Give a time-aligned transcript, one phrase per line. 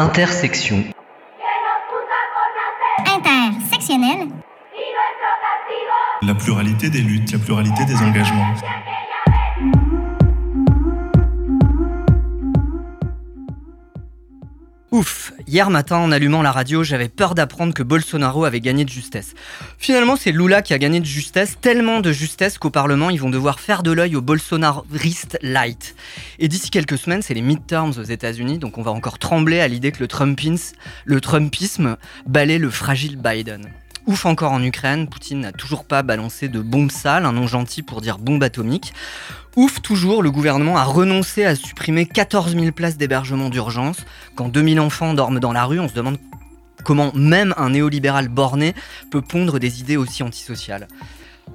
[0.00, 0.82] Intersection.
[3.06, 4.28] Intersectionnel.
[6.22, 8.54] La pluralité des luttes, la pluralité des engagements.
[14.90, 18.88] Ouf, hier matin en allumant la radio, j'avais peur d'apprendre que Bolsonaro avait gagné de
[18.88, 19.34] justesse.
[19.78, 23.30] Finalement, c'est Lula qui a gagné de justesse, tellement de justesse qu'au Parlement, ils vont
[23.30, 25.96] devoir faire de l'œil au bolsonariste light.
[26.38, 29.66] Et d'ici quelques semaines, c'est les midterms aux États-Unis, donc on va encore trembler à
[29.66, 30.08] l'idée que le,
[31.04, 33.68] le Trumpisme balaie le fragile Biden.
[34.06, 37.82] Ouf encore en Ukraine, Poutine n'a toujours pas balancé de bombe sale, un nom gentil
[37.82, 38.92] pour dire bombe atomique.
[39.56, 43.98] Ouf toujours, le gouvernement a renoncé à supprimer 14 000 places d'hébergement d'urgence.
[44.36, 46.18] Quand 2000 enfants dorment dans la rue, on se demande
[46.84, 48.74] comment même un néolibéral borné
[49.10, 50.88] peut pondre des idées aussi antisociales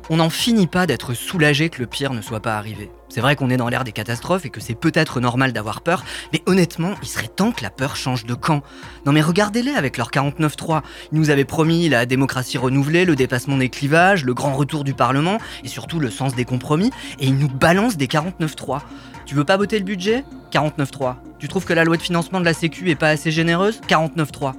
[0.09, 2.91] on n'en finit pas d'être soulagé que le pire ne soit pas arrivé.
[3.09, 6.04] C'est vrai qu'on est dans l'ère des catastrophes et que c'est peut-être normal d'avoir peur,
[6.34, 8.62] mais honnêtement, il serait temps que la peur change de camp.
[9.05, 10.82] Non mais regardez-les avec leur 49-3.
[11.12, 14.93] Ils nous avaient promis la démocratie renouvelée, le dépassement des clivages, le grand retour du
[14.93, 18.82] Parlement et surtout le sens des compromis, et ils nous balancent des 49-3.
[19.26, 20.24] Tu veux pas voter le budget?
[20.52, 21.15] 49-3.
[21.40, 23.82] Tu trouves que la loi de financement de la Sécu est pas assez généreuse?
[23.87, 24.54] 49-3.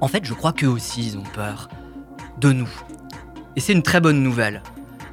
[0.00, 1.68] En fait, je crois qu'eux aussi, ils ont peur.
[2.38, 2.68] De nous.
[3.56, 4.62] Et c'est une très bonne nouvelle.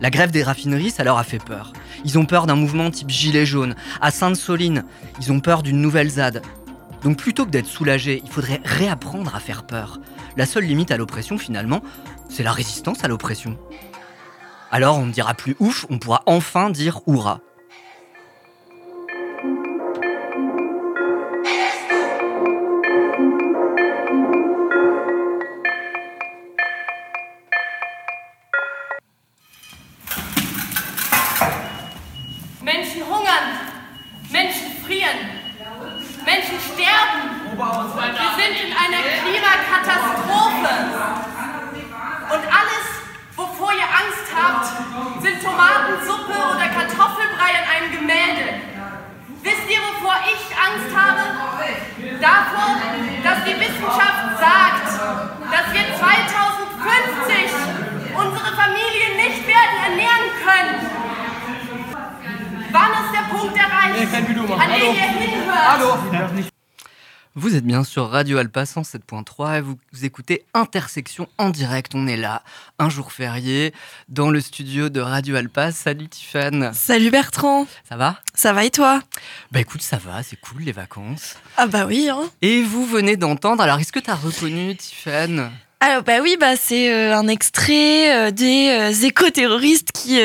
[0.01, 1.71] La grève des raffineries, ça leur a fait peur.
[2.03, 3.75] Ils ont peur d'un mouvement type gilet jaune.
[4.01, 4.83] À Sainte-Soline,
[5.21, 6.41] ils ont peur d'une nouvelle ZAD.
[7.03, 10.01] Donc plutôt que d'être soulagés, il faudrait réapprendre à faire peur.
[10.35, 11.81] La seule limite à l'oppression, finalement,
[12.29, 13.57] c'est la résistance à l'oppression.
[14.71, 17.39] Alors on ne dira plus ouf, on pourra enfin dire hurrah.
[68.23, 71.93] Radio Alpa 107.3 et vous, écoutez Intersection en direct.
[71.93, 72.41] On est là,
[72.79, 73.73] un jour férié,
[74.07, 75.73] dans le studio de Radio Alpa.
[75.73, 76.71] Salut Tiffane.
[76.73, 77.67] Salut Bertrand.
[77.89, 78.21] Ça va?
[78.33, 79.01] Ça va et toi?
[79.51, 81.35] Bah écoute, ça va, c'est cool les vacances.
[81.57, 82.07] Ah bah oui.
[82.09, 82.29] Hein.
[82.41, 85.51] Et vous venez d'entendre, alors est-ce que tu as reconnu Tiffane?
[85.81, 90.17] Alors bah oui, bah c'est euh, un extrait euh, des euh, éco-terroristes qui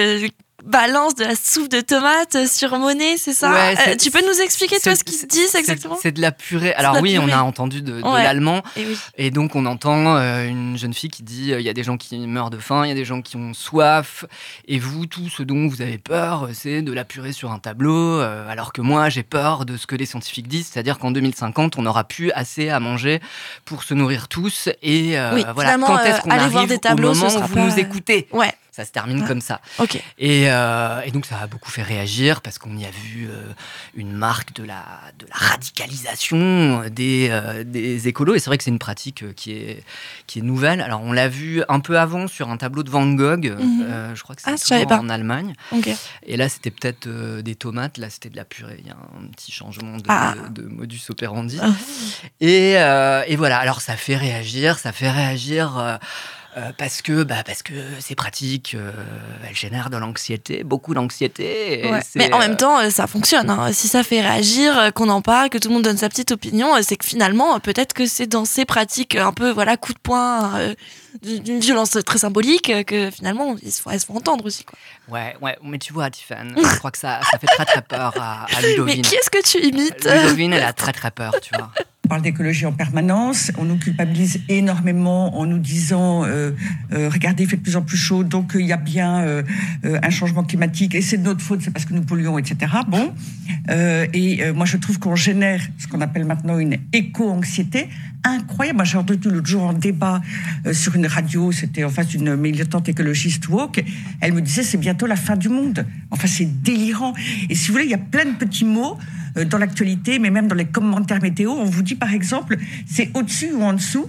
[0.69, 4.79] balance de la soupe de tomate sur Monet, c'est ça euh, Tu peux nous expliquer
[4.79, 6.75] toi ce qu'ils disent exactement C'est de la purée.
[6.75, 8.63] Alors oui, on a entendu de, l'allemand.
[9.17, 11.83] Et, donc on entend euh, une jeune fille qui dit euh, il y a des
[11.83, 14.25] gens qui meurent de faim, il y a des gens qui ont soif.
[14.67, 18.21] Et vous tout ce dont vous avez peur, c'est de la purée sur un tableau
[18.21, 21.83] alors que moi j'ai peur de ce que les scientifiques disent, c'est-à-dire qu'en 2050 on
[21.83, 23.21] n'aura plus assez à manger
[23.65, 24.69] pour se nourrir tous.
[24.83, 25.17] Et
[25.55, 25.79] voilà.
[25.79, 28.29] quand est-ce qu'on arrive voir des tableaux, au moment où vous nous écoutez?
[28.33, 28.53] Ouais.
[28.79, 29.61] Ça se termine comme ça.
[29.81, 30.01] Ok.
[30.19, 33.43] Et, euh, et, donc ça a beaucoup fait réagir parce qu'on y a vu euh,
[33.97, 34.85] une marque de la,
[35.19, 38.37] de la radicalisation des, euh, des écolos.
[38.37, 39.83] Et c'est vrai que c'est une pratique qui est,
[40.29, 40.81] qui est nouvelle.
[40.81, 43.47] Alors on l'a vu un peu avant sur un tableau de Van Gogh.
[43.47, 44.15] Mhm.
[44.15, 45.55] je crois que c'était ah, en Allemagne.
[46.25, 47.09] Et là c'était peut-être
[47.41, 47.99] des tomates.
[47.99, 48.77] Là c'était de la purée.
[48.79, 50.37] Il y a un petit changement de, ah.
[50.51, 51.59] de, modus operandi.
[51.61, 51.73] Ah.
[52.41, 52.75] et,
[53.27, 53.59] et, voilà.
[53.59, 54.79] Alors ça fait réagir.
[54.79, 55.99] Ça fait réagir
[56.59, 58.91] euh, parce que bah, parce que c'est pratique, euh,
[59.49, 61.89] elle génère de l'anxiété, beaucoup d'anxiété.
[62.17, 63.49] Mais en même temps, euh, ça fonctionne.
[63.49, 63.73] Hein.
[63.73, 66.71] Si ça fait réagir, qu'on en parle, que tout le monde donne sa petite opinion,
[66.83, 70.75] c'est que finalement, peut-être que c'est dans ces pratiques un peu voilà coup de poing,
[71.23, 74.65] d'une violence très symbolique, que finalement, elles se font entendre aussi.
[74.65, 74.79] Quoi.
[75.09, 78.15] Ouais, ouais, mais tu vois, Tiffany, je crois que ça, ça fait très très peur
[78.21, 78.97] à, à Ludovine.
[78.97, 80.05] Mais qui est-ce que tu imites?
[80.05, 81.71] Ludovine, elle a très très peur, tu vois.
[82.09, 86.53] On parle d'écologie en permanence, on nous culpabilise énormément en nous disant euh,
[86.91, 89.45] euh, regardez, il fait de plus en plus chaud, donc euh, il y a bien
[89.85, 92.73] un changement climatique et c'est de notre faute, c'est parce que nous polluons, etc.
[92.89, 93.13] Bon,
[93.69, 97.91] et moi je trouve qu'on génère ce qu'on appelle maintenant une éco-anxiété
[98.25, 98.77] incroyable.
[98.77, 100.21] Moi j'ai entendu l'autre jour en débat
[100.73, 103.83] sur une radio, c'était en face d'une militante écologiste woke,
[104.21, 105.87] elle me disait c'est bientôt la fin du monde.
[106.11, 107.15] Enfin c'est délirant.
[107.49, 108.99] Et si vous voulez, il y a plein de petits mots
[109.37, 112.57] euh, dans l'actualité, mais même dans les commentaires météo, on vous dit par exemple,
[112.87, 114.09] c'est au-dessus ou en dessous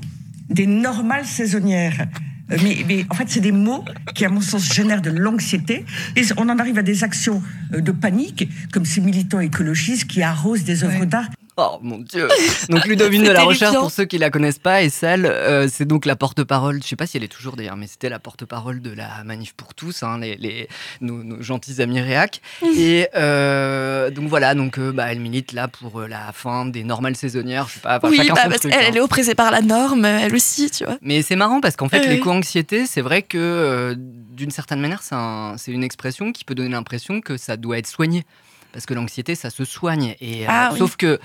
[0.50, 2.08] des normales saisonnières.
[2.52, 3.86] Euh, mais, mais, en fait, c'est des mots
[4.16, 5.86] qui, à mon sens, génèrent de l'anxiété.
[6.16, 7.42] Et on en arrive à des actions
[7.74, 11.30] euh, de panique, comme ces militants écologistes qui arrosent des œuvres d'art
[11.62, 12.28] Oh mon dieu.
[12.70, 15.86] Donc Ludovine de la Recherche, pour ceux qui la connaissent pas, et celle, euh, c'est
[15.86, 16.82] donc la porte-parole.
[16.82, 19.54] Je sais pas si elle est toujours d'ailleurs, mais c'était la porte-parole de la manif
[19.54, 20.70] pour tous, hein, les, les
[21.02, 22.42] nos, gentils amis réac.
[22.78, 27.16] Et euh, donc voilà, donc euh, bah, elle milite là pour la fin des normales
[27.16, 27.68] saisonnières.
[27.68, 28.00] Je sais pas.
[28.04, 28.80] Oui, chacun bah, son parce truc, hein.
[28.88, 30.98] elle est oppressée par la norme, elle aussi, tu vois.
[31.02, 35.16] Mais c'est marrant parce qu'en fait, l'éco-anxiété, c'est vrai que euh, d'une certaine manière, c'est
[35.16, 38.24] un- c'est une expression qui peut donner l'impression que ça doit être soigné.
[38.72, 40.16] Parce que l'anxiété, ça se soigne.
[40.22, 40.78] Et, euh, Ah oui.
[40.80, 41.20] Sauf que,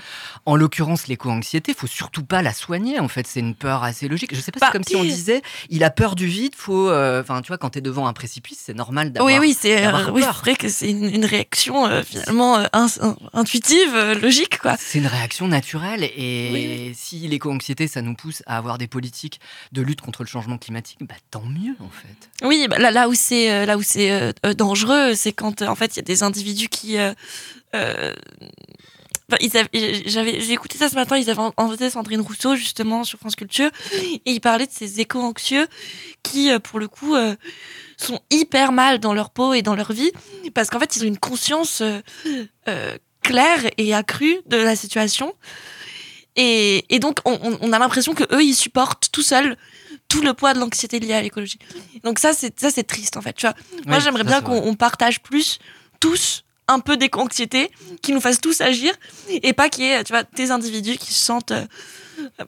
[0.45, 2.99] en l'occurrence, l'éco-anxiété, faut surtout pas la soigner.
[2.99, 4.33] En fait, c'est une peur assez logique.
[4.35, 6.53] Je sais pas, Bah, c'est comme si on disait, il a peur du vide.
[6.55, 9.31] Faut, euh, enfin, tu vois, quand t'es devant un précipice, c'est normal d'avoir.
[9.31, 10.33] Oui, oui, c'est euh, oui, peur.
[10.35, 12.57] c'est vrai que c'est une, une réaction euh, finalement
[13.33, 14.75] intuitive, logique, quoi.
[14.79, 19.39] C'est une réaction naturelle et Oui, si l'éco-anxiété, ça nous pousse à avoir des politiques
[19.71, 22.45] de lutte contre le changement climatique, bah tant mieux en fait.
[22.47, 25.97] Oui, bah, là, là où c'est là où c'est dangereux, c'est quand en fait il
[25.97, 26.97] y a des individus qui
[29.31, 29.37] enfin,
[30.05, 33.69] j'avais j'ai écouté ça ce matin, ils avaient invité Sandrine Rousseau justement sur France Culture
[33.93, 35.67] et ils parlaient de ces éco-anxieux
[36.23, 37.35] qui euh, pour le coup euh,
[37.97, 40.11] sont hyper mal dans leur peau et dans leur vie
[40.53, 41.99] parce qu'en fait ils ont une conscience euh,
[42.67, 45.33] euh, claire et accrue de la situation
[46.35, 49.57] et, et donc on, a l'impression que eux ils supportent tout seuls
[50.07, 51.57] tout le poids de l'anxiété liée à l'écologie.
[52.03, 53.55] Donc ça c'est ça c'est triste en fait, tu vois.
[53.87, 55.59] Moi Oui, j'aimerais bien qu'on partage plus
[55.99, 57.69] tous un peu d'éco-anxiété,
[58.01, 58.93] qui nous fasse tous agir
[59.29, 61.65] et pas qu'il y ait tu vois des individus qui se sentent euh,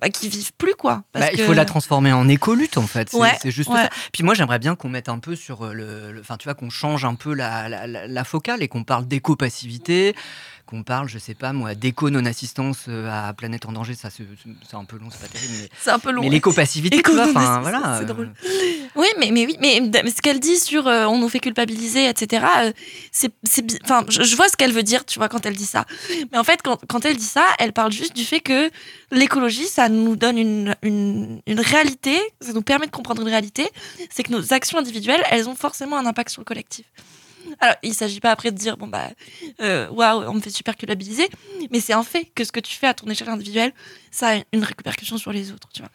[0.02, 1.04] bah, qui vivent plus quoi.
[1.12, 3.10] Parce Bah, il faut la transformer en éco-lutte en fait.
[3.12, 3.76] C'est Ouais, juste ouais.
[3.84, 3.90] ça.
[4.14, 6.12] Puis moi j'aimerais bien qu'on mette un peu sur euh, le.
[6.14, 8.84] le- Enfin, tu vois, qu'on change un peu la, la, la- la focale et qu'on
[8.84, 10.16] parle d'éco-passivité,
[10.68, 13.96] qu'on parle, je sais pas moi, d'éco-non-assistance euh, à Planète en danger.
[13.96, 15.54] Ça, c'est un peu long, c'est pas terrible.
[15.62, 16.22] Mais, c'est un peu long.
[16.22, 17.98] mais tu vois, enfin voilà.
[17.98, 18.34] c'est euh, drôle.
[18.96, 19.80] Oui, mais, mais oui, mais
[20.12, 22.46] ce qu'elle dit sur euh, on nous fait culpabiliser, etc.
[22.58, 22.72] euh,
[23.12, 23.32] c'est,
[23.84, 25.86] enfin, je, je vois ce qu'elle veut dire, tu vois, quand elle dit ça.
[26.32, 28.70] Mais en fait, quand, quand elle dit ça, elle parle juste du fait que
[29.12, 33.70] l'écologie, ça nous donne une, une, une réalité, ça nous permet de comprendre une réalité,
[34.10, 36.86] c'est que nos actions individuelles, elles ont forcément un impact sur le collectif.
[37.60, 39.10] Alors, il s'agit pas après de dire, bon, bah,
[39.62, 41.28] euh, waouh, on me fait super culpabiliser,
[41.72, 43.74] mais c'est un fait que ce que tu fais à ton échelle individuelle,
[44.12, 45.92] ça a une répercussion sur les autres, tu vois.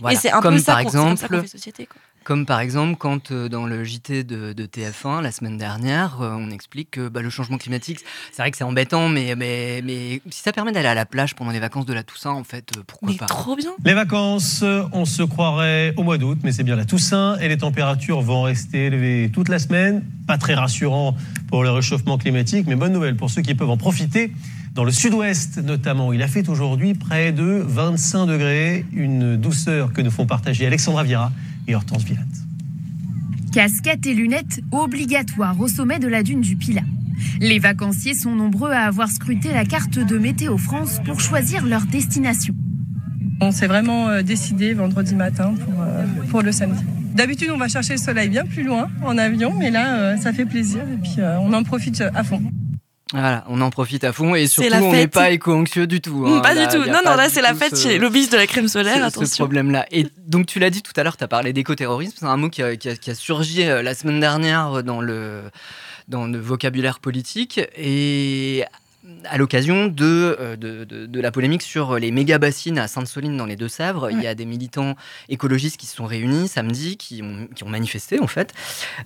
[0.00, 0.16] voilà.
[0.16, 2.00] Et c'est un Comme peu ça par ça exemple, fait société, quoi.
[2.26, 6.34] Comme par exemple, quand euh, dans le JT de, de TF1 la semaine dernière, euh,
[6.36, 8.00] on explique que bah, le changement climatique,
[8.32, 11.36] c'est vrai que c'est embêtant, mais, mais, mais si ça permet d'aller à la plage
[11.36, 13.26] pendant les vacances de la Toussaint, en fait, euh, pourquoi Mais pas?
[13.26, 13.70] trop bien.
[13.84, 17.58] Les vacances, on se croirait au mois d'août, mais c'est bien la Toussaint et les
[17.58, 20.02] températures vont rester élevées toute la semaine.
[20.26, 21.16] Pas très rassurant
[21.48, 24.32] pour le réchauffement climatique, mais bonne nouvelle pour ceux qui peuvent en profiter.
[24.74, 30.02] Dans le sud-ouest notamment, il a fait aujourd'hui près de 25 degrés, une douceur que
[30.02, 31.30] nous font partager Alexandra Viera
[31.68, 32.26] et Hortense Villatte.
[33.52, 36.82] Casquettes et lunettes obligatoires au sommet de la dune du Pilat.
[37.40, 41.86] Les vacanciers sont nombreux à avoir scruté la carte de Météo France pour choisir leur
[41.86, 42.54] destination.
[43.40, 46.82] On s'est vraiment euh, décidé vendredi matin pour, euh, pour le samedi.
[47.14, 50.32] D'habitude, on va chercher le soleil bien plus loin en avion, mais là, euh, ça
[50.32, 52.42] fait plaisir et puis on en profite à fond.
[53.12, 56.24] Voilà, on en profite à fond et surtout on n'est pas éco-anxieux du tout.
[56.26, 56.40] hein.
[56.40, 56.84] pas Là, du tout.
[56.84, 58.94] Non, pas non, là, c'est la fête ce- chez les lobbyistes de la crème solaire.
[58.96, 59.44] ce- ce attention.
[59.44, 59.86] problème-là.
[59.92, 62.50] Et donc tu l'as dit tout à l'heure, tu as parlé d'écoterrorisme, c'est un mot
[62.50, 65.42] qui a, qui a- qui a surgi euh, la semaine dernière dans le,
[66.08, 68.64] dans le vocabulaire politique et
[69.24, 73.36] à l'occasion de, euh, de, de- de la polémique sur les méga bassines à Sainte-Soline
[73.36, 74.94] dans les Deux-Sèvres, il y a des militants
[75.28, 78.52] écologistes qui se sont réunis samedi, qui ont, qui ont manifesté en fait.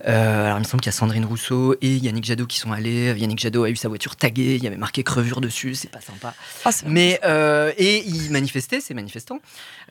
[0.07, 2.71] Euh, alors il me semble qu'il y a Sandrine Rousseau et Yannick Jadot qui sont
[2.71, 3.13] allés.
[3.17, 6.01] Yannick Jadot a eu sa voiture taguée, il y avait marqué crevure dessus, c'est pas
[6.01, 6.33] sympa.
[6.65, 9.39] Ah, Mais euh, et ils manifestaient, ces manifestants,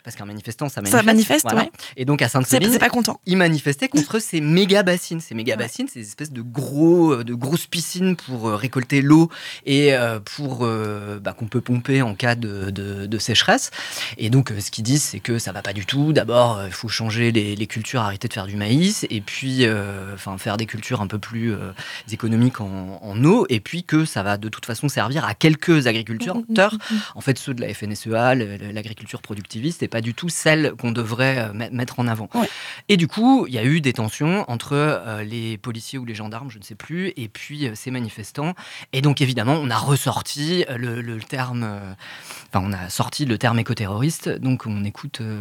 [0.05, 1.00] parce qu'un manifestant ça manifeste.
[1.00, 1.62] Ça manifeste, voilà.
[1.62, 1.71] ouais.
[1.97, 3.21] Et donc à Sainte-Soline, pas content.
[3.26, 5.21] ils manifestaient contre ces méga bassines.
[5.21, 9.31] Ces méga bassines, c'est des espèces de gros, de grosses piscines pour récolter l'eau
[9.67, 9.93] et
[10.25, 13.71] pour euh, bah, qu'on peut pomper en cas de, de- de sécheresse.
[14.19, 16.12] Et donc, euh, ce qu'ils disent, c'est que ça va pas du tout.
[16.12, 19.64] D'abord, euh, il faut changer les, les cultures, arrêter de faire du maïs, et puis,
[19.66, 21.73] euh, enfin, faire des cultures un peu plus euh,
[22.12, 25.87] économiques en, en eau, et puis que ça va de toute façon servir à quelques
[25.87, 26.37] agriculteurs,
[27.14, 28.35] en fait, ceux de la FNSEA,
[28.73, 32.28] l'agriculture productiviste, et pas du tout celle qu'on devrait euh, met- mettre en avant.
[32.35, 32.49] Ouais.
[32.88, 36.14] Et du coup, il y a eu des tensions entre euh, les policiers ou les
[36.14, 38.54] gendarmes, je ne sais plus, et puis euh, ces manifestants.
[38.92, 41.93] Et donc, évidemment, on a ressorti euh, le, terme, euh,
[42.53, 44.29] enfin, on a sorti le terme écoterroriste.
[44.29, 45.41] Donc, on écoute euh,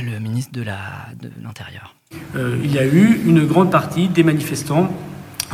[0.00, 1.94] le ministre de la- de l'Intérieur.
[2.36, 4.90] Euh, il y a eu une grande partie des manifestants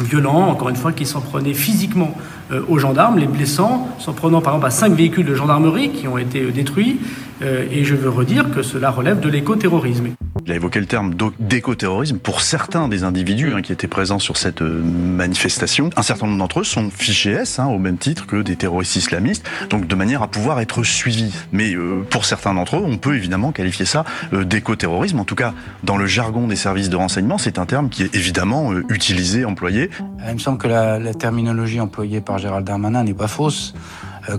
[0.00, 2.16] violents, encore une fois, qui s'en prenaient physiquement
[2.52, 6.06] euh, aux gendarmes, les blessant, s'en prenant par exemple à cinq véhicules de gendarmerie qui
[6.06, 7.00] ont été euh, détruits.
[7.42, 10.10] Euh, et je veux redire que cela relève de l'écoterrorisme.
[10.46, 14.36] Il a évoqué le terme d'écoterrorisme pour certains des individus hein, qui étaient présents sur
[14.36, 15.90] cette manifestation.
[15.96, 18.94] Un certain nombre d'entre eux sont fichés S, hein, au même titre que des terroristes
[18.96, 21.34] islamistes, donc de manière à pouvoir être suivis.
[21.52, 21.74] Mais
[22.10, 25.18] pour certains d'entre eux, on peut évidemment qualifier ça d'écoterrorisme.
[25.18, 28.14] En tout cas, dans le jargon des services de renseignement, c'est un terme qui est
[28.14, 29.85] évidemment utilisé, employé.
[30.26, 33.74] Il me semble que la, terminologie employée par Gérald Darmanin n'est pas fausse.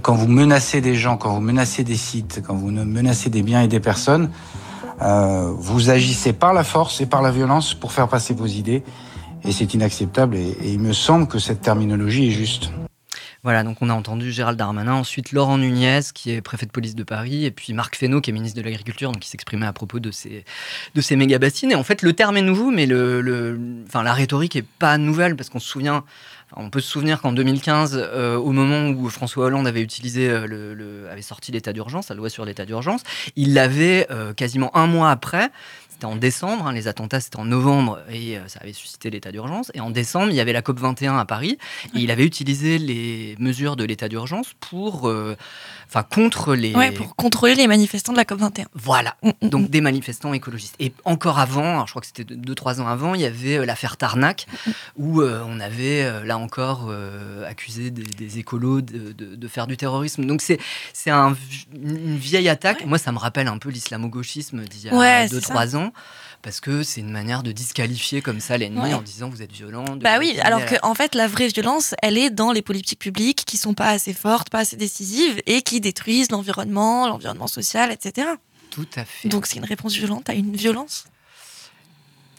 [0.02, 3.62] Quand vous menacez des gens, quand vous menacez des sites, quand vous menacez des biens
[3.62, 4.30] et des personnes,
[5.02, 8.84] euh, vous agissez par la force et par la violence pour faire passer vos idées.
[9.44, 10.36] Et c'est inacceptable.
[10.36, 12.72] Et, il me semble que cette terminologie est juste.
[13.48, 16.96] Voilà, donc on a entendu Gérald Darmanin, ensuite Laurent Nunez, qui est préfet de police
[16.96, 19.72] de Paris, et puis Marc Fesneau, qui est ministre de l'Agriculture, donc qui s'exprimait à
[19.72, 20.44] propos de ces,
[20.96, 21.72] de méga-bassines.
[21.72, 24.98] Et en fait, le terme est nouveau, mais le, le enfin, la rhétorique est pas
[24.98, 26.04] nouvelle, parce qu'on se souvient
[26.56, 31.12] on peut se souvenir qu'en 2015, euh, au moment où François Hollande avait utilisé euh,
[31.12, 33.02] avait sorti l'état d'urgence, la loi sur l'état d'urgence,
[33.36, 35.50] il l'avait euh, quasiment un mois après
[35.98, 39.72] c'était en décembre, hein, les attentats c'était en novembre et ça avait suscité l'état d'urgence.
[39.74, 41.58] Et en décembre, il y avait la COP 21 à Paris
[41.96, 45.12] et il avait utilisé les mesures de l'état d'urgence pour
[45.88, 46.74] enfin contre les.
[46.76, 48.66] Ouais, pour contrôler les manifestants de la COP21.
[48.74, 49.70] Voilà, mm, mm, donc mm.
[49.70, 50.76] des manifestants écologistes.
[50.80, 53.98] Et encore avant, je crois que c'était 2-3 ans avant, il y avait euh, l'affaire
[53.98, 54.46] Tarnac,
[54.98, 56.92] où euh, on avait euh, là encore
[57.48, 60.26] accusé des, écolos de, faire du terrorisme.
[60.26, 60.60] Donc c'est
[61.10, 61.36] un,
[61.74, 62.86] une vieille attaque.
[62.86, 65.87] Moi, ça me rappelle un peu l'islamo-gauchisme d'il y a 2-3 ans
[66.42, 69.86] parce que c'est une manière de disqualifier comme ça l'ennemi en disant vous êtes violent.
[69.98, 73.44] Bah oui, alors qu'en en fait la vraie violence, elle est dans les politiques publiques
[73.46, 78.28] qui sont pas assez fortes, pas assez décisives et qui détruisent l'environnement, l'environnement social, etc.
[78.70, 79.30] Tout à fait.
[79.30, 81.06] Donc c'est une réponse violente à une violence?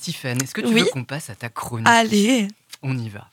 [0.00, 1.88] Tiffany, est-ce que tu veux qu'on passe à ta chronique?
[1.88, 2.48] Allez,
[2.82, 3.28] on y va.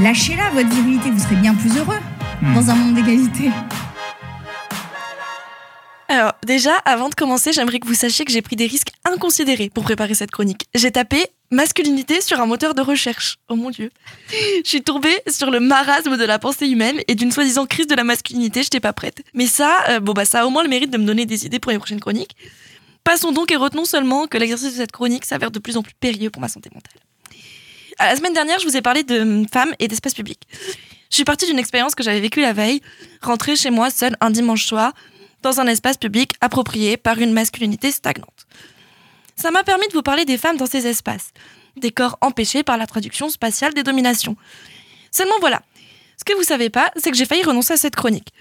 [0.00, 2.00] Lâchez-la votre virilité, vous serez bien plus heureux
[2.42, 2.54] hmm.
[2.54, 3.50] dans un monde d'égalité.
[6.08, 9.70] Alors, déjà, avant de commencer, j'aimerais que vous sachiez que j'ai pris des risques inconsidérés
[9.70, 10.66] pour préparer cette chronique.
[10.74, 13.38] J'ai tapé masculinité sur un moteur de recherche.
[13.48, 13.90] Oh mon dieu.
[14.30, 17.94] Je suis tombée sur le marasme de la pensée humaine et d'une soi-disant crise de
[17.94, 19.22] la masculinité, j'étais pas prête.
[19.32, 21.46] Mais ça, euh, bon bah ça a au moins le mérite de me donner des
[21.46, 22.36] idées pour les prochaines chroniques.
[23.04, 25.94] Passons donc et retenons seulement que l'exercice de cette chronique s'avère de plus en plus
[25.94, 26.92] périlleux pour ma santé mentale.
[27.98, 30.40] La semaine dernière, je vous ai parlé de femmes et d'espace public.
[31.10, 32.80] Je suis partie d'une expérience que j'avais vécue la veille,
[33.22, 34.92] rentrée chez moi seule un dimanche soir,
[35.44, 38.46] dans un espace public approprié par une masculinité stagnante.
[39.36, 41.32] Ça m'a permis de vous parler des femmes dans ces espaces,
[41.76, 44.36] des corps empêchés par la traduction spatiale des dominations.
[45.10, 45.62] Seulement voilà,
[46.16, 48.32] ce que vous savez pas, c'est que j'ai failli renoncer à cette chronique.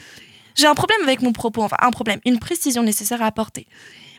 [0.55, 3.67] J'ai un problème avec mon propos, enfin un problème, une précision nécessaire à apporter.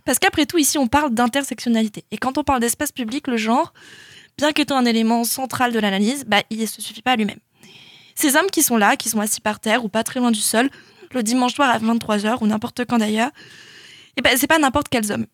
[0.05, 2.05] Parce qu'après tout, ici, on parle d'intersectionnalité.
[2.11, 3.73] Et quand on parle d'espace public, le genre,
[4.37, 7.39] bien qu'étant un élément central de l'analyse, bah, il ne se suffit pas à lui-même.
[8.15, 10.41] Ces hommes qui sont là, qui sont assis par terre ou pas très loin du
[10.41, 10.69] sol,
[11.15, 13.31] le dimanche soir à 23h ou n'importe quand d'ailleurs,
[14.17, 15.27] et eh ben c'est pas n'importe quels hommes.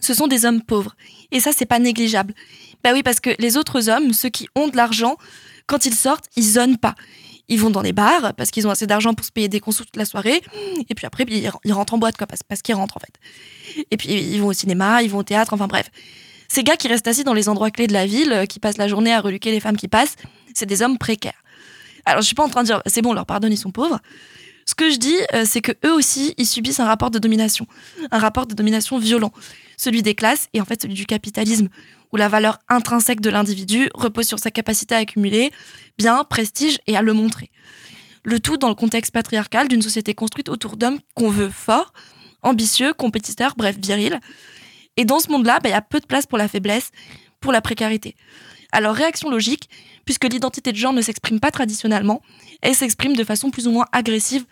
[0.00, 0.96] Ce sont des hommes pauvres.
[1.30, 2.34] Et ça, c'est pas négligeable.
[2.82, 5.16] Bah oui, parce que les autres hommes, ceux qui ont de l'argent,
[5.66, 6.96] quand ils sortent, ils zonnent pas.
[7.48, 9.84] Ils vont dans les bars parce qu'ils ont assez d'argent pour se payer des consos
[9.84, 10.42] toute la soirée.
[10.88, 13.84] Et puis après, ils rentrent en boîte, quoi, parce, qu'ils rentrent en fait.
[13.90, 15.90] Et puis ils vont au cinéma, ils vont au théâtre, enfin bref.
[16.48, 18.88] Ces gars qui restent assis dans les endroits clés de la ville, qui passent la
[18.88, 20.16] journée à reluquer les femmes qui passent,
[20.54, 21.42] c'est des hommes précaires.
[22.04, 24.00] Alors je suis pas en train de dire, c'est bon, leur pardonne, ils sont pauvres.
[24.66, 27.66] Ce que je dis, euh, c'est que eux aussi, ils subissent un rapport de domination,
[28.10, 29.32] un rapport de domination violent,
[29.76, 31.68] celui des classes et en fait celui du capitalisme,
[32.12, 35.50] où la valeur intrinsèque de l'individu repose sur sa capacité à accumuler
[35.98, 37.50] bien, prestige et à le montrer.
[38.24, 41.92] Le tout dans le contexte patriarcal d'une société construite autour d'hommes qu'on veut forts,
[42.42, 44.20] ambitieux, compétiteurs, bref, virils.
[44.96, 46.90] Et dans ce monde-là, bah, il y a peu de place pour la faiblesse,
[47.40, 48.14] pour la précarité.
[48.72, 49.68] Alors, réaction logique,
[50.04, 52.22] puisque l'identité de genre ne s'exprime pas traditionnellement,
[52.62, 54.44] elle s'exprime de façon plus ou moins agressive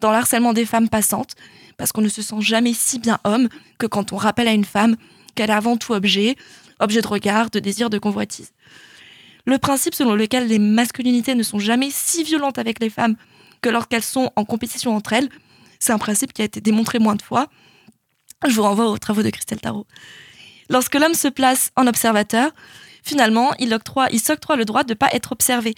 [0.00, 1.34] dans l'harcèlement des femmes passantes,
[1.76, 4.64] parce qu'on ne se sent jamais si bien homme que quand on rappelle à une
[4.64, 4.96] femme
[5.34, 6.36] qu'elle est avant tout objet,
[6.80, 8.52] objet de regard, de désir, de convoitise.
[9.46, 13.16] Le principe selon lequel les masculinités ne sont jamais si violentes avec les femmes
[13.62, 15.28] que lorsqu'elles sont en compétition entre elles,
[15.78, 17.48] c'est un principe qui a été démontré moins de fois.
[18.46, 19.86] Je vous renvoie aux travaux de Christelle Tarot.
[20.68, 22.52] Lorsque l'homme se place en observateur,
[23.02, 25.74] finalement, il, octroie, il s'octroie le droit de ne pas être observé.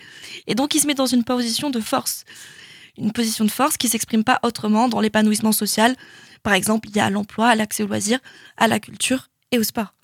[0.46, 2.24] Et donc, il se met dans une position de force.
[2.98, 5.94] Une position de force qui s'exprime pas autrement dans l'épanouissement social.
[6.42, 8.20] Par exemple, il y a l'emploi, l'accès aux loisirs,
[8.56, 9.94] à la culture et au sport.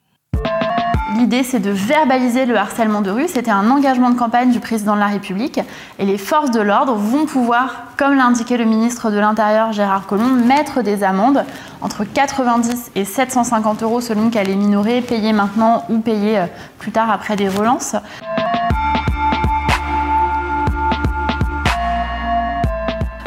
[1.17, 3.27] L'idée, c'est de verbaliser le harcèlement de rue.
[3.27, 5.61] C'était un engagement de campagne du président de la République.
[5.99, 10.45] Et les forces de l'ordre vont pouvoir, comme l'indiquait le ministre de l'Intérieur Gérard Collomb,
[10.45, 11.43] mettre des amendes
[11.81, 16.47] entre 90 et 750 euros selon qu'elle est minorée, payée maintenant ou payée euh,
[16.79, 17.97] plus tard après des relances.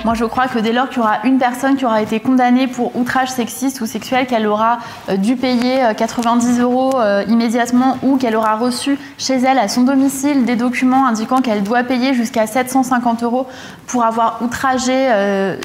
[0.05, 2.67] Moi, je crois que dès lors qu'il y aura une personne qui aura été condamnée
[2.67, 4.79] pour outrage sexiste ou sexuel, qu'elle aura
[5.09, 6.93] euh, dû payer 90 euros
[7.27, 11.83] immédiatement ou qu'elle aura reçu chez elle, à son domicile, des documents indiquant qu'elle doit
[11.83, 13.47] payer jusqu'à 750 euros
[13.87, 15.09] pour avoir outragé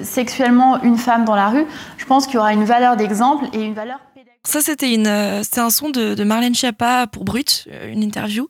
[0.02, 3.62] sexuellement une femme dans la rue, je pense qu'il y aura une valeur d'exemple et
[3.62, 3.98] une valeur
[4.46, 8.48] ça, c'était euh, un son de, Marlène Schiappa pour Brut, euh, une interview.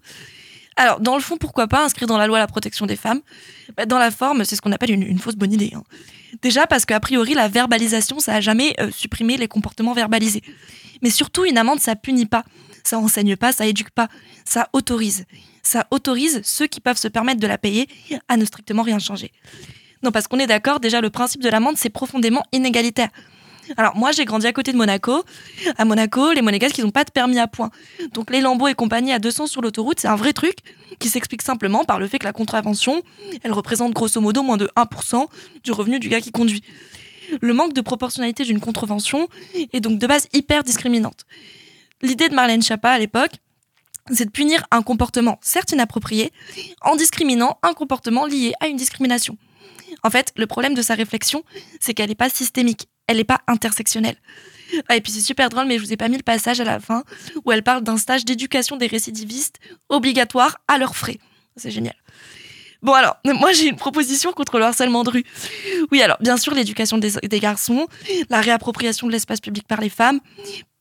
[0.76, 3.20] Alors, dans le fond, pourquoi pas inscrire dans la loi la protection des femmes?
[3.76, 5.72] Bah, Dans la forme, c'est ce qu'on appelle une, fausse bonne idée.
[5.74, 5.84] Hein.
[6.42, 10.42] Déjà parce qu'a priori, la verbalisation, ça a jamais euh, supprimé les comportements verbalisés.
[11.02, 12.44] Mais surtout, une amende, ça punit pas,
[12.82, 14.08] ça enseigne pas, ça éduque pas,
[14.44, 15.26] ça autorise.
[15.62, 17.88] Ça autorise ceux qui peuvent se permettre de la payer
[18.28, 19.30] à ne strictement rien changer.
[20.02, 23.08] Non, parce qu'on est d'accord, déjà, le principe de l'amende, c'est profondément inégalitaire.
[23.76, 25.24] Alors moi j'ai grandi à côté de Monaco.
[25.76, 27.70] À Monaco, les monégasques ils n'ont pas de permis à points.
[28.12, 30.56] Donc les lambeaux et compagnie à 200 sur l'autoroute, c'est un vrai truc
[30.98, 33.02] qui s'explique simplement par le fait que la contravention,
[33.42, 35.26] elle représente grosso modo moins de 1%
[35.62, 36.62] du revenu du gars qui conduit.
[37.40, 39.28] Le manque de proportionnalité d'une contravention
[39.72, 41.24] est donc de base hyper discriminante.
[42.02, 43.32] L'idée de Marlène Schiappa à l'époque,
[44.12, 46.32] c'est de punir un comportement certes inapproprié
[46.82, 49.38] en discriminant un comportement lié à une discrimination.
[50.02, 51.42] En fait, le problème de sa réflexion,
[51.80, 54.16] c'est qu'elle n'est pas systémique elle n'est pas intersectionnelle.
[54.92, 56.80] et puis c'est super drôle, mais je vous ai pas mis le passage à la
[56.80, 57.04] fin
[57.44, 59.58] où elle parle d'un stage d'éducation des récidivistes
[59.88, 61.18] obligatoire à leurs frais.
[61.56, 61.94] C'est génial.
[62.82, 65.24] Bon alors, moi j'ai une proposition contre le harcèlement de rue.
[65.90, 67.88] Oui alors, bien sûr l'éducation des, garçons,
[68.30, 70.20] la réappropriation de l'espace public par les femmes,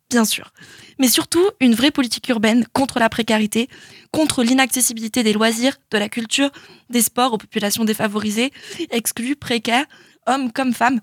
[0.09, 0.51] bien sûr.
[0.99, 3.67] Mais surtout une vraie politique urbaine contre la précarité,
[4.11, 6.51] contre l'inaccessibilité des loisirs, de la culture,
[6.89, 8.51] des sports aux populations défavorisées,
[8.91, 9.85] exclues, précaires,
[10.27, 10.99] hommes comme femmes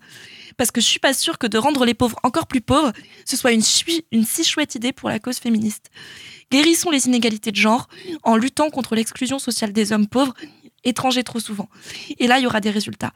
[0.61, 2.93] parce que je suis pas sûre que de rendre les pauvres encore plus pauvres,
[3.25, 5.91] ce soit une, si chouette idée pour la cause féministe.
[6.53, 7.89] Guérissons les inégalités de genre
[8.25, 10.35] en luttant contre l'exclusion sociale des hommes pauvres,
[10.85, 11.71] étrangers trop souvent.
[12.19, 13.13] Et là, il y aura des résultats.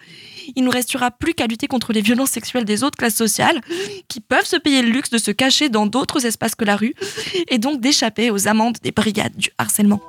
[0.57, 3.61] Il nous restera plus qu'à lutter contre les violences sexuelles des autres classes sociales,
[4.09, 6.95] qui peuvent se payer le luxe de se cacher dans d'autres espaces que la rue,
[7.49, 10.01] et donc d'échapper aux amendes des brigades du harcèlement.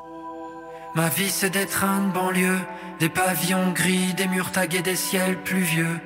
[0.96, 2.60] Ma vie, c'est des trains de banlieue,
[3.00, 6.00] des pavillons gris, des murs tagués, des ciels pluvieux.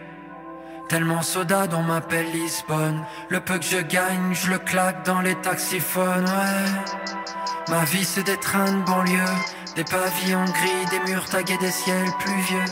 [0.87, 3.05] Tellement soda on m'appelle Lisbonne.
[3.29, 7.69] Le peu que je gagne, je le claque dans les taxiphones, ouais.
[7.69, 9.35] Ma vie c'est des trains de banlieue
[9.75, 12.65] Des pavillons gris, des murs tagués, des ciels pluvieux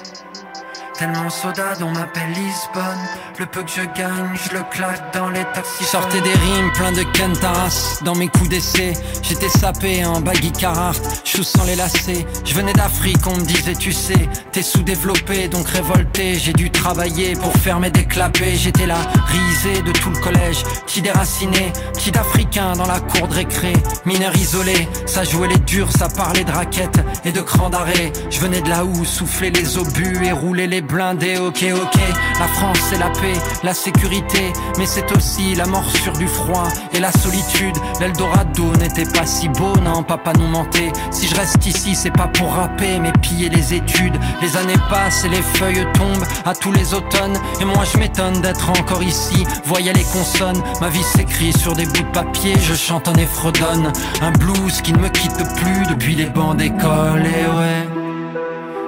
[0.97, 3.07] Tellement soda on m'appelle Lisbonne.
[3.37, 5.83] Le peu que je gagne, je le claque dans les taxis.
[5.83, 10.99] Sortez des rimes plein de Kentaras Dans mes coups d'essai J'étais sapé en baggy Carhartt.
[11.23, 12.25] Chou sans les lacets.
[12.43, 16.39] Je venais d'Afrique, on me disait tu sais T'es sous-développé donc révolté.
[16.39, 18.55] J'ai dû travailler pour faire mes déclapés.
[18.55, 20.63] J'étais là, risé de tout le collège.
[20.87, 23.73] Qui déraciné, qui d'Africain dans la cour de récré.
[24.05, 28.11] Mineur isolé, ça jouait les durs Ça parlait de raquettes et de crans d'arrêt.
[28.31, 31.99] Je venais de là où souffler les obus et rouler les blindé, ok, ok.
[32.39, 36.99] La France, c'est la paix, la sécurité, mais c'est aussi la morsure du froid et
[36.99, 37.75] la solitude.
[37.99, 40.91] L'Eldorado n'était pas si beau, non, papa nous mentait.
[41.11, 44.17] Si je reste ici, c'est pas pour rapper, mais piller les études.
[44.41, 47.37] Les années passent et les feuilles tombent à tous les automnes.
[47.59, 49.45] Et moi, je m'étonne d'être encore ici.
[49.65, 52.53] Voyez les consonnes, ma vie s'écrit sur des bouts de papier.
[52.61, 57.25] Je chante en effredonne, un blues qui ne me quitte plus depuis les bancs d'école,
[57.25, 57.96] et ouais.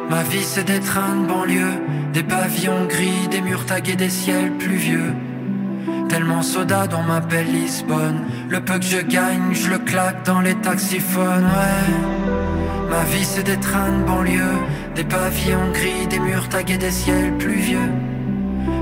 [0.09, 4.51] Ma vie c'est des trains de banlieue, des pavillons gris, des murs tagués, des ciels
[4.53, 5.13] pluvieux.
[6.09, 8.21] Tellement soda on m'appelle Lisbonne.
[8.49, 12.89] Le peu que je gagne, je le claque dans les taxiphones, ouais.
[12.89, 14.57] Ma vie c'est des trains de banlieue,
[14.95, 17.91] des pavillons gris, des murs tagués, des ciels pluvieux.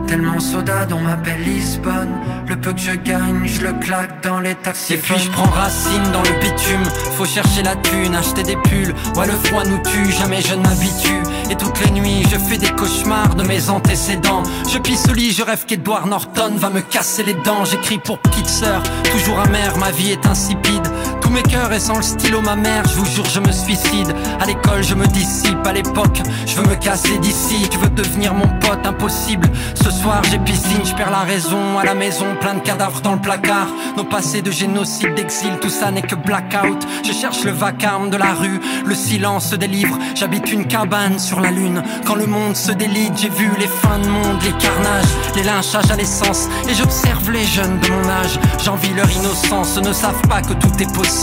[0.07, 2.15] Tellement soda on m'appelle Lisbonne
[2.47, 4.93] Le peu que je gagne, je le claque dans les taxis.
[4.93, 6.83] Et puis je prends racine dans le bitume.
[7.17, 8.93] Faut chercher la thune, acheter des pulls.
[9.15, 11.21] Ouais le froid nous tue, jamais je ne m'habitue.
[11.51, 14.43] Et toutes les nuits je fais des cauchemars de mes antécédents.
[14.71, 17.65] Je pisse au lit, je rêve qu'Edward Norton va me casser les dents.
[17.65, 20.87] J'écris pour petite sœur, toujours amère, ma vie est insipide
[21.27, 24.15] Tous mes cœurs et sans le stylo ma mère, je vous jure je me suicide
[24.39, 28.33] À l'école je me dissipe, à l'époque je veux me casser d'ici Tu veux devenir
[28.33, 29.49] mon pote, impossible
[29.97, 33.19] soir j'ai piscine, je perds la raison à la maison, plein de cadavres dans le
[33.19, 33.67] placard.
[33.95, 36.85] Nos passés de génocide, d'exil, tout ça n'est que blackout.
[37.05, 39.97] Je cherche le vacarme de la rue, le silence des livres.
[40.15, 41.83] J'habite une cabane sur la lune.
[42.05, 45.91] Quand le monde se délite, j'ai vu les fins de monde, les carnages, les lynchages
[45.91, 46.47] à l'essence.
[46.69, 48.39] Et j'observe les jeunes de mon âge.
[48.63, 51.16] J'envie leur innocence, ne savent pas que tout est possible,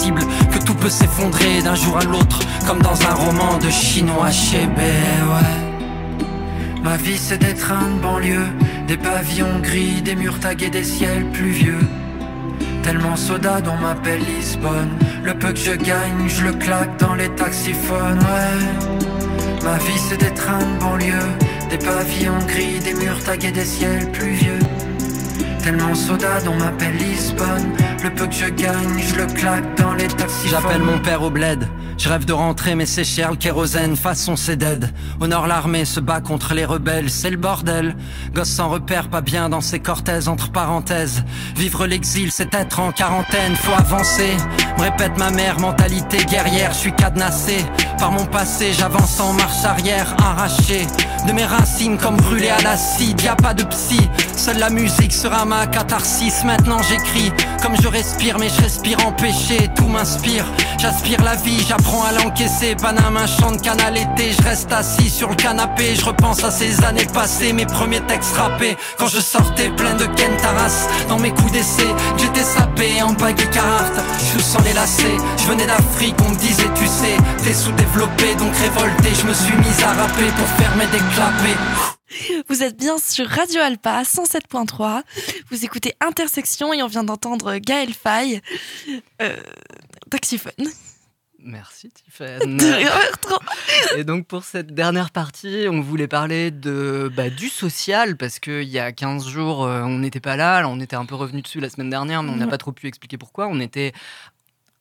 [0.50, 4.66] que tout peut s'effondrer d'un jour à l'autre, comme dans un roman de chinois chez
[4.66, 5.54] ouais.
[6.82, 8.48] Ma vie c'est des trains de banlieue,
[8.88, 11.86] des pavillons gris, des murs tagués, des ciels pluvieux.
[12.82, 14.98] Tellement soda on m'appelle Lisbonne.
[15.22, 19.62] Le peu que je gagne, je le claque dans les taxiphones, ouais.
[19.62, 21.30] Ma vie c'est des trains de banlieue,
[21.70, 24.58] Des pavillons gris, des murs tagués, des ciels pluvieux.
[25.62, 27.83] Tellement soda on m'appelle Lisbonne.
[28.04, 30.48] Le peu que je gagne, je le claque dans les taxis.
[30.50, 31.66] J'appelle mon père au bled.
[31.96, 33.96] Je rêve de rentrer, mais c'est cher le kérosène.
[33.96, 34.92] Façon, c'est dead.
[35.22, 37.08] Au l'armée se bat contre les rebelles.
[37.08, 37.96] C'est le bordel.
[38.34, 41.24] Gosse sans repère, pas bien dans ses cortèses, entre parenthèses.
[41.56, 43.56] Vivre l'exil, c'est être en quarantaine.
[43.56, 44.36] Faut avancer.
[44.76, 46.72] Me répète ma mère, mentalité guerrière.
[46.74, 47.64] Je suis cadenassé
[47.98, 48.74] par mon passé.
[48.74, 50.86] J'avance en marche arrière, arraché
[51.26, 53.20] de mes racines comme brûlé à l'acide.
[53.22, 54.10] Y a pas de psy.
[54.36, 56.44] Seule la musique sera ma catharsis.
[56.44, 59.70] Maintenant j'écris comme je respire, mais je respire empêché.
[59.76, 60.44] Tout m'inspire.
[60.78, 62.74] J'aspire la vie, j'apprends à l'encaisser.
[62.74, 64.32] Paname, un chant de canal été.
[64.32, 65.94] Je reste assis sur le canapé.
[65.94, 68.76] Je repense à ces années passées, mes premiers textes rappés.
[68.98, 71.86] Quand je sortais plein de Kentaras dans mes coups d'essai.
[72.18, 74.00] J'étais sapé en bague cararte.
[74.34, 75.18] Je sens les lacets.
[75.38, 79.10] Je venais d'Afrique, on me disait, tu sais, t'es sous-développé, donc révolté.
[79.20, 82.03] Je me suis mis à rapper pour fermer des clapets.
[82.48, 85.02] Vous êtes bien sur Radio Alpa 107.3.
[85.50, 88.40] Vous écoutez Intersection et on vient d'entendre Gaël Faye.
[89.20, 89.36] Euh,
[90.10, 90.68] taxiphone.
[91.44, 92.56] Merci Tiffany.
[93.96, 98.64] Et donc pour cette dernière partie, on voulait parler de, bah, du social parce qu'il
[98.64, 100.66] y a 15 jours, euh, on n'était pas là.
[100.66, 102.86] on était un peu revenu dessus la semaine dernière, mais on n'a pas trop pu
[102.86, 103.46] expliquer pourquoi.
[103.48, 103.92] On était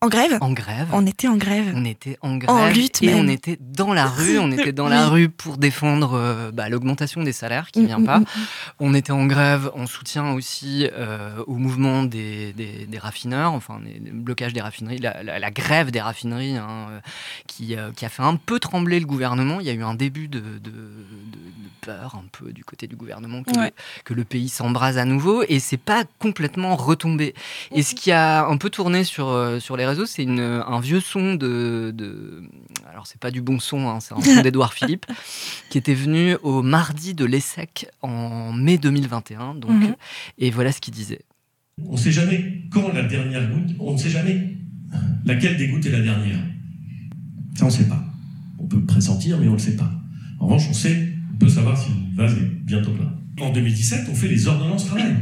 [0.03, 0.37] en grève?
[0.41, 0.87] En grève.
[0.91, 1.71] On était en grève.
[1.73, 2.49] On était en grève.
[2.49, 4.37] En lutte Et on était dans la rue.
[4.37, 7.99] On était dans la rue pour défendre euh, bah, l'augmentation des salaires qui ne vient
[7.99, 8.19] mm, mm, pas.
[8.19, 8.25] Mm,
[8.81, 14.11] on était en grève en soutien aussi euh, au mouvement des, des, raffineurs, enfin, le
[14.11, 16.99] blocage des raffineries, la, grève des raffineries hein, euh,
[17.47, 19.59] qui, a fait un peu trembler le gouvernement.
[19.61, 20.71] Il y a eu un début de, de,
[21.81, 23.51] peur un peu du côté du gouvernement que,
[24.05, 27.33] que le pays s'embrase à nouveau et c'est pas complètement retombé.
[27.71, 32.43] Et ce qui a un peu tourné sur, sur les c'est un vieux son de,
[32.89, 35.05] alors c'est pas du bon son, hein, c'est un son d'Edouard Philippe,
[35.69, 39.55] qui était venu au mardi de l'ESSEC en mai 2021.
[39.55, 39.95] Donc, mhm.
[40.37, 41.21] Et voilà ce qu'il disait.
[41.83, 44.57] On ne sait jamais quand la dernière goutte, on ne sait jamais
[45.25, 46.37] laquelle des gouttes est la dernière.
[47.55, 48.03] Ça, on ne sait pas.
[48.59, 49.91] On peut pressentir, mais on ne le sait pas.
[50.39, 53.11] En revanche, on sait, on peut savoir si le vase est bientôt plein.
[53.41, 55.15] En 2017, on fait les ordonnances travail.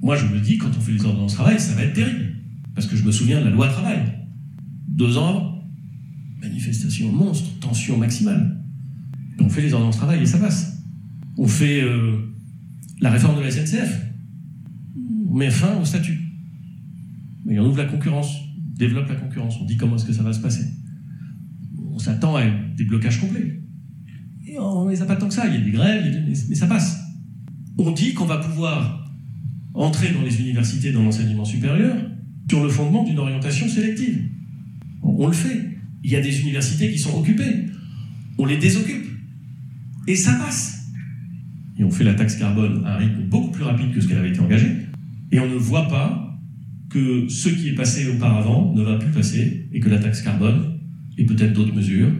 [0.00, 2.31] Moi, je me dis, quand on fait les ordonnances travail, ça va être terrible.
[2.74, 4.00] Parce que je me souviens de la loi travail.
[4.88, 5.52] Deux ans
[6.42, 8.60] manifestation monstre, tension maximale.
[9.40, 10.82] On fait les ordonnances travail et ça passe.
[11.36, 12.18] On fait euh,
[13.00, 14.06] la réforme de la SNCF.
[15.28, 16.18] On met fin au statut.
[17.44, 18.36] Mais on ouvre la concurrence,
[18.76, 19.56] développe la concurrence.
[19.60, 20.66] On dit comment est-ce que ça va se passer.
[21.90, 22.42] On s'attend à
[22.76, 23.60] des blocages complets.
[24.46, 25.46] Et on ne pas tant que ça.
[25.46, 26.98] Il y a des grèves, mais ça passe.
[27.78, 29.10] On dit qu'on va pouvoir
[29.74, 31.96] entrer dans les universités, dans l'enseignement supérieur,
[32.52, 34.28] sur le fondement d'une orientation sélective.
[35.02, 35.70] On, le fait.
[36.04, 37.64] Il y a des universités qui sont occupées.
[38.36, 39.06] On les désoccupe.
[40.06, 40.84] Et ça passe.
[41.78, 44.18] Et on fait la taxe carbone à un rythme beaucoup plus rapide que ce qu'elle
[44.18, 44.70] avait été engagée.
[45.30, 46.38] Et on ne voit pas
[46.90, 50.78] que ce qui est passé auparavant ne va plus passer et que la taxe carbone
[51.16, 52.12] et peut-être d'autres mesures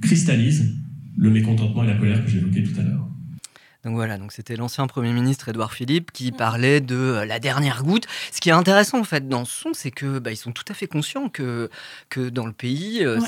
[0.00, 0.78] cristallisent
[1.14, 3.07] le mécontentement et la colère que j'évoquais tout à l'heure.
[3.88, 7.82] Donc voilà, donc c'était l'ancien Premier ministre Édouard Philippe qui parlait de euh, la dernière
[7.82, 8.06] goutte.
[8.30, 10.66] Ce qui est intéressant en fait dans ce son, c'est que bah, ils sont tout
[10.68, 11.70] à fait conscients que,
[12.10, 13.18] que dans le pays, euh,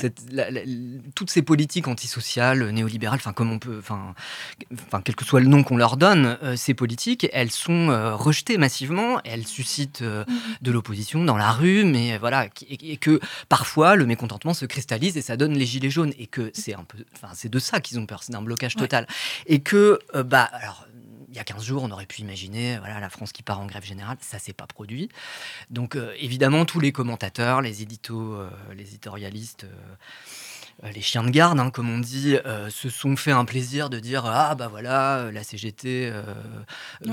[1.15, 4.13] toutes ces politiques antisociales, néolibérales, enfin comme on peut, enfin,
[5.03, 9.19] quel que soit le nom qu'on leur donne, euh, ces politiques, elles sont rejetées massivement,
[9.23, 10.25] elles suscitent mhm.
[10.61, 13.19] de l'opposition dans la rue, mais voilà, et, que
[13.49, 16.83] parfois le mécontentement se cristallise et ça donne les gilets jaunes, et que c'est un
[16.83, 19.07] peu, enfin c'est de ça qu'ils ont peur, c'est d'un blocage total,
[19.47, 20.85] et que bah, alors,
[21.29, 23.65] il y a 15 jours, on aurait pu imaginer voilà, la France qui part en
[23.65, 24.17] grève générale.
[24.19, 25.09] Ça s'est pas produit.
[25.69, 29.63] Donc, euh, évidemment, tous les commentateurs, les éditos, euh, les éditorialistes.
[29.63, 29.95] Euh,
[30.93, 33.99] les chiens de garde, hein, comme on dit, euh, se sont fait un plaisir de
[33.99, 36.11] dire ah bah voilà euh, la CGT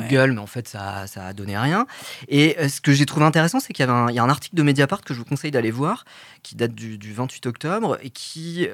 [0.09, 1.87] gueule, mais en fait ça ça a donné rien.
[2.29, 5.13] Et ce que j'ai trouvé intéressant, c'est qu'il y, a un article de Mediapart que
[5.13, 6.05] je vous conseille d'aller voir,
[6.43, 8.67] qui date du, 28 octobre et qui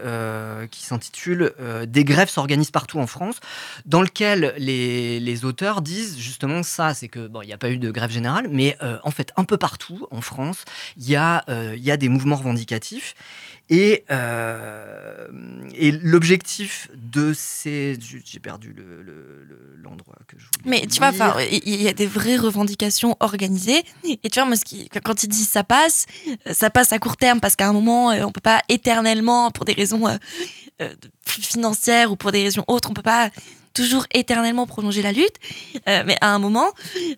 [0.71, 1.53] qui s'intitule
[1.87, 3.41] Des grèves s'organisent partout en France,
[3.87, 7.71] dans lequel les, les auteurs disent justement ça, c'est que bon il n'y a pas
[7.71, 10.65] eu de grève générale, mais en fait un peu partout en France
[10.97, 13.15] il y a il y a des mouvements revendicatifs
[13.70, 15.27] et, euh,
[15.74, 17.98] et l'objectif de ces.
[18.24, 18.74] J'ai perdu
[19.83, 20.81] l'endroit le, que je voulais.
[20.83, 21.12] Mais tu vois,
[21.50, 23.83] il y a des vraies revendications organisées.
[24.05, 26.07] Et tu vois, moi, ce qui, quand ils disent ça passe,
[26.53, 29.64] ça passe à court terme parce qu'à un moment, euh, on peut pas éternellement, pour
[29.64, 30.94] des raisons euh,
[31.27, 33.31] financières ou pour des raisons autres, on peut pas
[33.72, 35.37] toujours éternellement prolonger la lutte.
[35.87, 36.70] mais à un moment,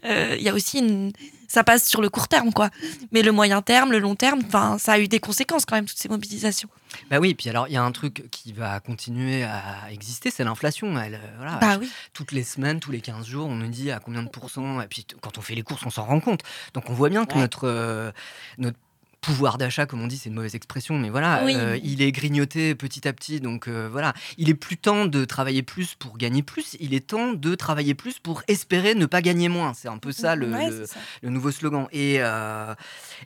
[0.04, 1.12] il y a aussi une
[1.48, 2.70] ça passe sur le court terme, quoi.
[3.12, 4.40] Mais le moyen terme, le long terme,
[4.78, 6.68] ça a eu des conséquences quand même toutes ces mobilisations.
[7.11, 10.44] Bah oui, puis alors il y a un truc qui va continuer à exister, c'est
[10.44, 10.98] l'inflation.
[10.98, 11.90] Elle, euh, voilà, Bah oui.
[12.12, 14.80] Toutes les semaines, tous les 15 jours, on nous dit à combien de pourcents.
[14.80, 16.42] Et puis quand on fait les courses, on s'en rend compte.
[16.74, 18.12] Donc on voit bien que notre, euh,
[18.59, 18.78] notre
[19.27, 21.55] pouvoir d'achat, comme on dit, c'est une mauvaise expression, mais voilà, Oui.
[21.57, 23.41] euh, il est grignoté petit à petit.
[23.41, 26.77] Donc euh, voilà, il est plus temps de travailler plus pour gagner plus.
[26.81, 29.75] Il est temps de travailler plus pour espérer ne pas gagner moins.
[29.75, 31.01] C'est un peu ça le, Ouais, le- c'est ça.
[31.23, 31.89] le nouveau slogan.
[31.93, 32.75] Et, euh,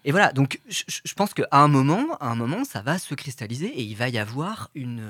[0.04, 3.66] et voilà, donc je, pense qu'à un moment, à un moment, ça va se cristalliser
[3.66, 5.02] et il va y avoir une.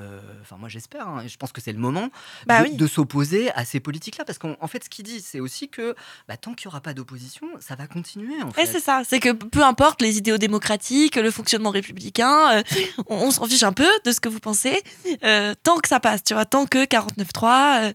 [0.43, 2.11] Enfin, moi j'espère, hein, je pense que c'est le moment
[2.47, 2.77] Bah de, oui.
[2.77, 4.25] de s'opposer à ces politiques-là.
[4.25, 5.95] Parce qu'en en fait, ce qu'il dit, c'est aussi que
[6.29, 8.43] bah, tant qu'il n'y aura pas d'opposition, ça va continuer.
[8.43, 8.67] En fait.
[8.67, 9.03] c'est ça.
[9.07, 10.80] C'est que peu importe les idéaux démocratiques,
[11.17, 12.63] le fonctionnement républicain, euh,
[13.09, 14.83] on, s'en fiche un peu de ce que vous pensez,
[15.25, 17.93] euh, tant que ça passe, tu vois, tant que 49.3, euh,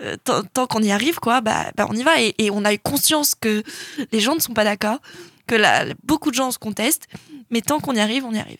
[0.00, 0.16] euh,
[0.52, 2.20] tant, qu'on y arrive, quoi, bah, bah, on y va.
[2.20, 3.62] Et, on a eu conscience que
[4.12, 4.98] les gens ne sont pas d'accord,
[5.46, 5.56] que
[6.04, 7.08] beaucoup de gens se contestent,
[7.50, 8.58] mais tant qu'on y arrive, on y arrive.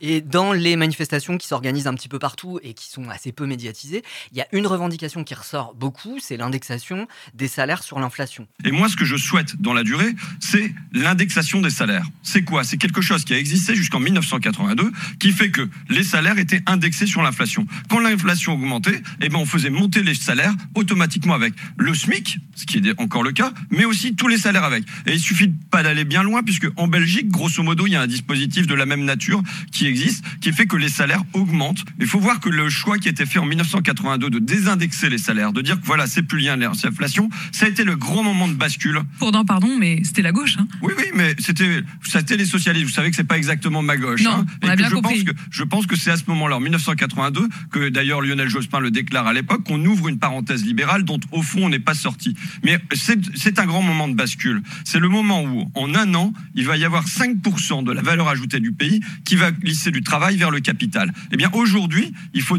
[0.00, 3.46] Et dans les manifestations qui s'organisent un petit peu partout et qui sont assez peu
[3.46, 8.46] médiatisées, il y a une revendication qui ressort beaucoup, c'est l'indexation des salaires sur l'inflation.
[8.64, 12.06] Et moi, ce que je souhaite dans la durée, c'est l'indexation des salaires.
[12.22, 12.64] C'est quoi?
[12.64, 17.06] C'est quelque chose qui a existé jusqu'en 1982, qui fait que les salaires étaient indexés
[17.06, 17.66] sur l'inflation.
[17.88, 22.66] Quand l'inflation augmentait, eh ben, on faisait monter les salaires automatiquement avec le SMIC, ce
[22.66, 24.84] qui est encore le cas, mais aussi tous les salaires avec.
[25.06, 28.02] Et il suffit pas d'aller bien loin, puisque en Belgique, grosso modo, il y a
[28.02, 31.84] un dispositif de la même nature qui existe, qui fait que les salaires augmentent.
[32.00, 35.18] Il faut voir que le choix qui a été fait en 1982 de désindexer les
[35.18, 38.22] salaires, de dire que voilà, c'est plus lié à l'inflation, ça a été le grand
[38.22, 39.00] moment de bascule.
[39.18, 40.56] Pourtant, pardon, mais c'était la gauche.
[40.58, 40.66] Hein.
[40.82, 42.86] Oui, oui, mais c'était, c'était les socialistes.
[42.86, 44.22] Vous savez que c'est pas exactement ma gauche.
[44.22, 44.46] Non, hein.
[44.62, 45.24] on a Et bien je compris.
[45.24, 48.80] pense que je pense que c'est à ce moment-là, en 1982, que d'ailleurs Lionel Jospin
[48.80, 51.94] le déclare à l'époque, qu'on ouvre une parenthèse libérale dont au fond on n'est pas
[51.94, 52.34] sorti.
[52.62, 54.62] Mais c'est, c'est un grand moment de bascule.
[54.84, 58.28] C'est le moment où, en un an, il va y avoir 5% de la valeur
[58.28, 61.12] ajoutée du pays qui va glisser du travail vers le capital.
[61.32, 62.58] Eh bien, aujourd'hui, il faut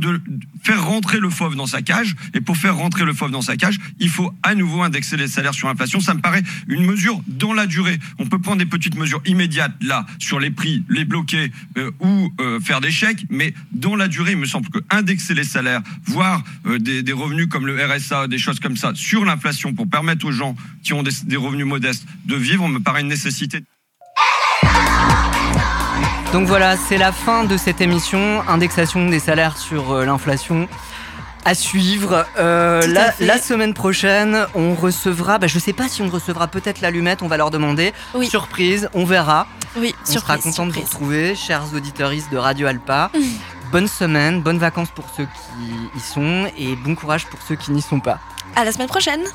[0.61, 2.15] faire rentrer le fauve dans sa cage.
[2.33, 5.27] Et pour faire rentrer le fauve dans sa cage, il faut à nouveau indexer les
[5.27, 5.99] salaires sur l'inflation.
[5.99, 7.99] Ça me paraît une mesure dans la durée.
[8.19, 12.31] On peut prendre des petites mesures immédiates là sur les prix, les bloquer euh, ou
[12.39, 15.81] euh, faire des chèques, mais dans la durée, il me semble que indexer les salaires,
[16.05, 20.25] voire euh, des, revenus comme le RSA, des choses comme ça sur l'inflation pour permettre
[20.25, 23.63] aux gens qui ont des revenus modestes de vivre, me paraît une nécessité.
[26.33, 28.41] Donc voilà, c'est la fin de cette émission.
[28.47, 30.67] Indexation des salaires sur euh, l'inflation
[31.45, 32.25] à suivre.
[32.37, 36.81] Euh, la, semaine prochaine, on recevra, bah, je ne sais pas si on recevra peut-être
[36.81, 37.93] l'allumette, on va leur demander.
[38.13, 38.27] Oui.
[38.27, 39.47] Surprise, on verra.
[39.77, 43.09] Oui, on sera content de vous retrouver, chers auditeurs de Radio Alpa.
[43.71, 47.71] Bonne semaine, bonnes vacances pour ceux qui y sont et bon courage pour ceux qui
[47.71, 48.17] n'y sont pas.
[48.55, 49.25] À la semaine prochaine.